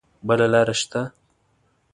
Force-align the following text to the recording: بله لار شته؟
بله 0.27 0.45
لار 0.53 0.69
شته؟ 0.79 1.01